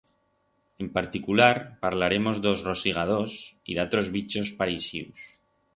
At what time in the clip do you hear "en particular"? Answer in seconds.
0.83-1.49